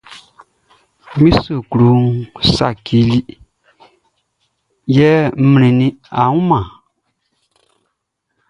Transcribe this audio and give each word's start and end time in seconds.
Mi 1.21 1.29
suklu 1.43 1.93
saci 2.55 3.01
ya 4.97 5.13
mlinnin, 5.49 5.95
a 6.21 6.23
wunman? 6.31 6.65